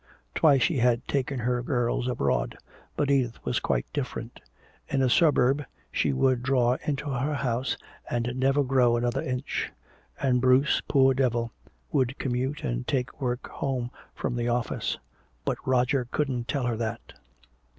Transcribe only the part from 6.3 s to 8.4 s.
draw into her house and